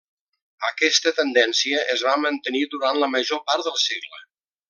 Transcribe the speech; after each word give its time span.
Aquesta 0.69 1.11
tendència 1.17 1.83
es 1.97 2.03
va 2.07 2.15
mantenir 2.23 2.63
durant 2.73 2.99
la 3.05 3.11
major 3.17 3.45
part 3.51 3.69
del 3.69 3.79
segle. 3.87 4.25